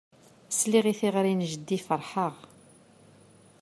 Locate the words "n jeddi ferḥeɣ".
1.35-2.35